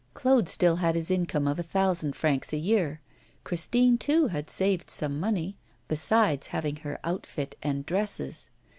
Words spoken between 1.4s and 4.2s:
of a thousand francs a year; Christine,